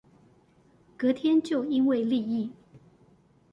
[0.97, 2.51] 隔天就因為利益